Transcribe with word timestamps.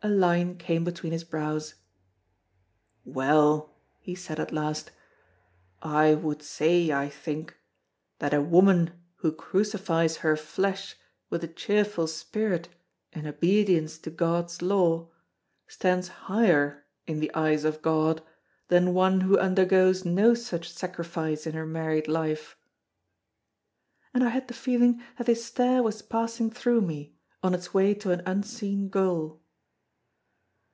A 0.00 0.08
line 0.08 0.56
came 0.58 0.84
between 0.84 1.10
his 1.12 1.24
brows. 1.24 1.74
"Well!" 3.04 3.74
he 3.98 4.14
said 4.14 4.38
at 4.38 4.52
last, 4.52 4.92
"I 5.82 6.14
would 6.14 6.40
say, 6.40 6.92
I 6.92 7.08
think, 7.08 7.56
that 8.20 8.32
a 8.32 8.40
woman 8.40 8.92
who 9.16 9.32
crucifies 9.32 10.18
her 10.18 10.36
flesh 10.36 10.94
with 11.30 11.42
a 11.42 11.48
cheerful 11.48 12.06
spirit 12.06 12.68
in 13.12 13.26
obedience 13.26 13.98
to 13.98 14.10
God's 14.10 14.62
law, 14.62 15.10
stands 15.66 16.06
higher 16.06 16.84
in 17.08 17.18
the 17.18 17.34
eyes 17.34 17.64
of 17.64 17.82
God 17.82 18.22
than 18.68 18.94
one 18.94 19.22
who 19.22 19.36
undergoes 19.36 20.04
no 20.04 20.32
such 20.32 20.70
sacrifice 20.70 21.44
in 21.44 21.54
her 21.54 21.66
married 21.66 22.06
life." 22.06 22.56
And 24.14 24.22
I 24.22 24.28
had 24.28 24.46
the 24.46 24.54
feeling 24.54 25.02
that 25.18 25.26
his 25.26 25.44
stare 25.44 25.82
was 25.82 26.02
passing 26.02 26.52
through 26.52 26.82
me, 26.82 27.16
on 27.42 27.52
its 27.52 27.74
way 27.74 27.94
to 27.94 28.12
an 28.12 28.22
unseen 28.26 28.90
goal. 28.90 29.42